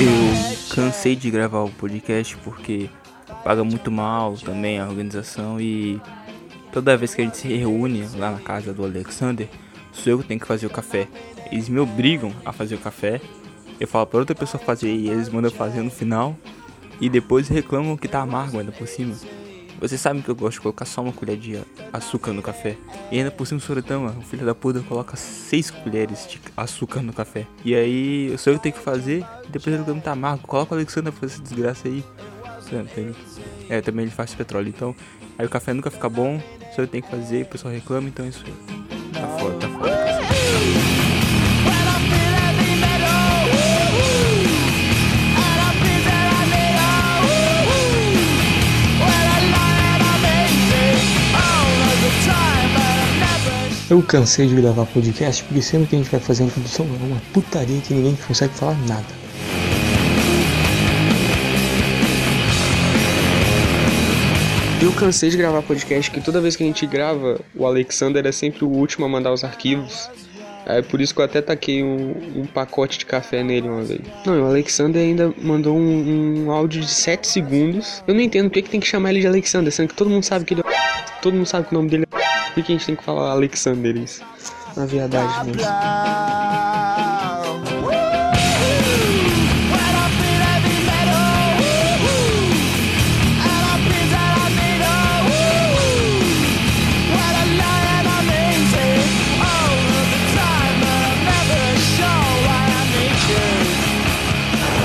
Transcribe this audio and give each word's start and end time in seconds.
Eu 0.00 0.74
cansei 0.74 1.16
de 1.16 1.30
gravar 1.30 1.62
o 1.62 1.70
podcast 1.70 2.36
porque 2.38 2.88
paga 3.44 3.64
muito 3.64 3.90
mal 3.90 4.34
também 4.34 4.78
a 4.78 4.86
organização 4.86 5.60
e 5.60 6.00
toda 6.72 6.96
vez 6.96 7.14
que 7.14 7.20
a 7.20 7.24
gente 7.24 7.36
se 7.36 7.48
reúne 7.48 8.06
lá 8.16 8.30
na 8.30 8.38
casa 8.38 8.72
do 8.72 8.84
Alexander, 8.84 9.48
sou 9.92 10.12
eu 10.12 10.18
que 10.18 10.26
tenho 10.26 10.38
que 10.38 10.46
fazer 10.46 10.66
o 10.66 10.70
café. 10.70 11.08
Eles 11.50 11.68
me 11.68 11.80
obrigam 11.80 12.32
a 12.44 12.52
fazer 12.52 12.76
o 12.76 12.78
café. 12.78 13.20
Eu 13.80 13.86
falo 13.86 14.06
para 14.06 14.18
outra 14.18 14.34
pessoa 14.34 14.62
fazer 14.62 14.92
e 14.92 15.08
eles 15.08 15.28
mandam 15.28 15.50
fazer 15.50 15.82
no 15.82 15.90
final. 15.90 16.36
E 17.00 17.08
depois 17.08 17.48
reclamam 17.48 17.96
que 17.96 18.08
tá 18.08 18.20
amargo 18.20 18.58
ainda 18.58 18.72
por 18.72 18.88
cima. 18.88 19.14
Vocês 19.80 20.00
sabem 20.00 20.20
que 20.20 20.28
eu 20.28 20.34
gosto 20.34 20.54
de 20.54 20.62
colocar 20.62 20.84
só 20.84 21.00
uma 21.00 21.12
colher 21.12 21.36
de 21.36 21.60
açúcar 21.92 22.32
no 22.32 22.42
café. 22.42 22.76
E 23.12 23.18
ainda 23.18 23.30
por 23.30 23.46
cima 23.46 23.58
o 23.58 23.60
Sorotama, 23.60 24.16
o 24.18 24.22
filho 24.22 24.44
da 24.44 24.52
puta, 24.52 24.80
coloca 24.80 25.16
6 25.16 25.70
colheres 25.70 26.26
de 26.28 26.40
açúcar 26.56 27.00
no 27.00 27.12
café. 27.12 27.46
E 27.64 27.76
aí 27.76 28.32
eu 28.32 28.38
sou 28.38 28.52
eu 28.52 28.58
que 28.58 28.64
tenho 28.64 28.74
que 28.74 28.80
fazer. 28.80 29.24
E 29.44 29.52
depois 29.52 29.68
ele 29.68 29.78
reclama 29.78 30.00
tá 30.00 30.12
amargo. 30.12 30.48
Coloca 30.48 30.74
o 30.74 30.76
Alexander 30.76 31.12
pra 31.12 31.20
fazer 31.20 31.34
essa 31.34 31.42
desgraça 31.42 31.86
aí. 31.86 32.04
É, 33.68 33.80
também 33.80 34.04
ele 34.04 34.12
faz 34.12 34.34
petróleo. 34.34 34.68
Então, 34.68 34.94
aí 35.38 35.46
o 35.46 35.48
café 35.48 35.72
nunca 35.72 35.90
fica 35.90 36.08
bom. 36.08 36.42
Só 36.74 36.82
eu 36.82 36.88
tenho 36.88 37.04
que 37.04 37.10
fazer, 37.10 37.42
o 37.42 37.46
pessoal 37.46 37.72
reclama, 37.72 38.08
então 38.08 38.26
é 38.26 38.28
isso 38.28 38.44
aí. 38.44 38.54
Tá 39.12 39.26
foda. 39.38 39.67
Eu 53.90 54.02
cansei 54.02 54.46
de 54.46 54.54
gravar 54.54 54.84
podcast 54.84 55.42
porque 55.44 55.62
sempre 55.62 55.86
que 55.86 55.96
a 55.96 55.98
gente 55.98 56.10
vai 56.10 56.20
fazer 56.20 56.42
uma 56.42 56.50
introdução 56.50 56.84
é 56.84 57.06
uma 57.06 57.22
putaria 57.32 57.80
que 57.80 57.94
ninguém 57.94 58.14
consegue 58.26 58.52
falar 58.52 58.76
nada. 58.86 59.06
Eu 64.82 64.92
cansei 64.92 65.30
de 65.30 65.38
gravar 65.38 65.62
podcast 65.62 66.10
que 66.10 66.20
toda 66.20 66.38
vez 66.38 66.54
que 66.54 66.62
a 66.62 66.66
gente 66.66 66.86
grava, 66.86 67.40
o 67.56 67.64
Alexander 67.64 68.26
é 68.26 68.30
sempre 68.30 68.62
o 68.62 68.68
último 68.68 69.06
a 69.06 69.08
mandar 69.08 69.32
os 69.32 69.42
arquivos. 69.42 70.10
É 70.66 70.82
por 70.82 71.00
isso 71.00 71.14
que 71.14 71.22
eu 71.22 71.24
até 71.24 71.40
taquei 71.40 71.82
um, 71.82 72.42
um 72.42 72.44
pacote 72.44 72.98
de 72.98 73.06
café 73.06 73.42
nele 73.42 73.70
uma 73.70 73.84
vez. 73.84 74.02
Não, 74.26 74.38
o 74.38 74.46
Alexander 74.48 75.00
ainda 75.00 75.32
mandou 75.40 75.74
um, 75.74 76.44
um 76.44 76.50
áudio 76.50 76.82
de 76.82 76.90
7 76.90 77.26
segundos. 77.26 78.04
Eu 78.06 78.12
não 78.12 78.20
entendo 78.20 78.50
por 78.50 78.54
que, 78.54 78.62
que 78.62 78.70
tem 78.70 78.80
que 78.80 78.86
chamar 78.86 79.12
ele 79.12 79.20
de 79.20 79.26
Alexander, 79.26 79.72
sendo 79.72 79.88
que 79.88 79.94
todo 79.94 80.10
mundo 80.10 80.24
sabe 80.24 80.44
que 80.44 80.52
ele 80.52 80.60
é. 80.60 81.20
Todo 81.22 81.32
mundo 81.32 81.46
sabe 81.46 81.66
que 81.66 81.74
o 81.74 81.78
nome 81.78 81.88
dele 81.88 82.04
é. 82.12 82.17
Por 82.58 82.64
que 82.64 82.72
a 82.72 82.74
gente 82.74 82.86
tem 82.86 82.96
que 82.96 83.04
falar 83.04 83.30
Alexander 83.30 83.96
isso? 83.96 84.20
Na 84.76 84.84
verdade 84.84 85.46
mesmo. 85.46 85.62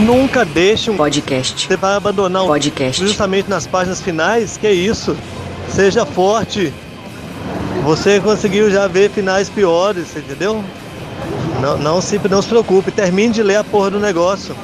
Nunca 0.00 0.44
deixe 0.44 0.90
um 0.90 0.96
podcast. 0.96 1.68
Você 1.68 1.76
vai 1.76 1.94
abandonar 1.94 2.42
um 2.42 2.46
podcast. 2.48 3.00
Justamente 3.00 3.48
nas 3.48 3.68
páginas 3.68 4.00
finais, 4.02 4.56
que 4.56 4.66
é 4.66 4.72
isso. 4.72 5.16
Seja 5.68 6.04
forte. 6.04 6.74
Você 7.82 8.20
conseguiu 8.20 8.70
já 8.70 8.86
ver 8.86 9.10
finais 9.10 9.48
piores, 9.48 10.16
entendeu? 10.16 10.62
Não, 11.60 11.78
não, 11.78 12.00
se, 12.00 12.18
não 12.28 12.40
se 12.40 12.48
preocupe, 12.48 12.90
termine 12.90 13.32
de 13.32 13.42
ler 13.42 13.56
a 13.56 13.64
porra 13.64 13.90
do 13.90 14.00
negócio. 14.00 14.54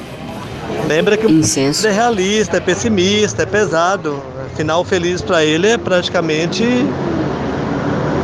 Lembra 0.87 1.17
que 1.17 1.25
Incenso. 1.27 1.85
o 1.85 1.89
é 1.89 1.93
realista, 1.93 2.57
é 2.57 2.59
pessimista, 2.59 3.43
é 3.43 3.45
pesado. 3.45 4.21
Final 4.55 4.83
feliz 4.83 5.21
para 5.21 5.43
ele 5.43 5.67
é 5.67 5.77
praticamente 5.77 6.63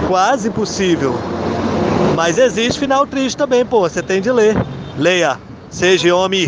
quase 0.07 0.47
impossível. 0.47 1.13
Mas 2.15 2.37
existe 2.37 2.79
final 2.79 3.05
triste 3.05 3.37
também, 3.37 3.65
pô. 3.65 3.81
Você 3.81 4.01
tem 4.01 4.21
de 4.21 4.31
ler. 4.31 4.55
Leia. 4.97 5.39
Seja 5.69 6.15
homem. 6.15 6.47